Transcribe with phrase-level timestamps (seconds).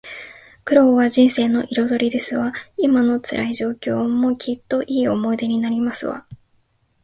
[0.63, 2.51] 苦労は人生の彩りですわ。
[2.75, 6.25] 今の辛い状況も、きっといい思い出になりますわ